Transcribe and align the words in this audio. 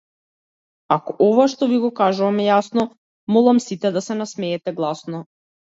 Ако 0.95 1.15
ова 1.25 1.45
што 1.53 1.69
ви 1.73 1.79
го 1.85 1.91
кажувам 2.01 2.41
е 2.45 2.49
јасно 2.49 2.87
молам 3.37 3.61
сите 3.69 3.97
да 4.01 4.05
се 4.09 4.21
насмеете 4.25 4.77
гласно. 4.83 5.27